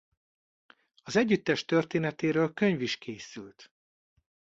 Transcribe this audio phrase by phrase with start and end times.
[1.03, 3.71] Az együttes történetéről könyv is készült.